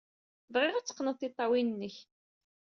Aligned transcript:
Bɣiɣ 0.53 0.75
ad 0.75 0.85
teqqned 0.85 1.17
tiṭṭawin-nnek. 1.17 1.95